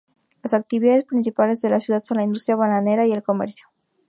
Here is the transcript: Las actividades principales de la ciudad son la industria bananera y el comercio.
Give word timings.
Las 0.41 0.55
actividades 0.55 1.03
principales 1.03 1.61
de 1.61 1.69
la 1.69 1.79
ciudad 1.79 2.01
son 2.03 2.17
la 2.17 2.23
industria 2.23 2.55
bananera 2.55 3.05
y 3.05 3.11
el 3.11 3.21
comercio. 3.21 3.67